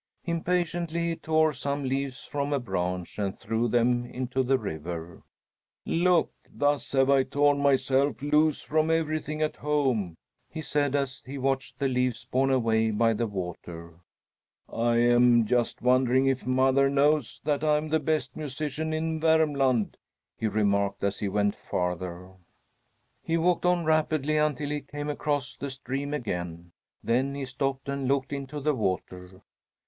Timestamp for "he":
1.09-1.15, 10.49-10.63, 11.27-11.37, 20.35-20.47, 21.19-21.29, 23.21-23.37, 24.71-24.81, 27.35-27.45